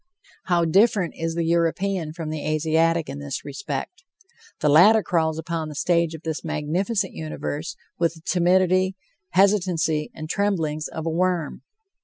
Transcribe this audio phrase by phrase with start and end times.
[0.45, 4.03] How different is the European from the Asiatic in this respect!
[4.59, 8.95] The latter crawls upon the stage of this magnificent universe with the timidity,
[9.33, 11.61] hesitancy and tremblings of a worm.